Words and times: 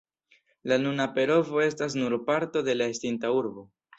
La 0.71 0.77
nuna 0.85 1.05
Perovo 1.17 1.61
estas 1.65 1.97
nur 1.99 2.17
parto 2.31 2.65
de 2.69 2.77
la 2.81 2.91
estinta 2.95 3.33
urbo. 3.43 3.67